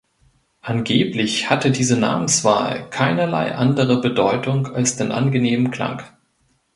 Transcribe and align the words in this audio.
Angeblich 0.61 1.51
hatte 1.51 1.69
diese 1.69 1.95
Namenswahl 1.95 2.89
keinerlei 2.89 3.53
andere 3.53 4.01
Bedeutung 4.01 4.65
als 4.73 4.95
den 4.97 5.11
angenehmen 5.11 5.69
Klang. 5.69 6.01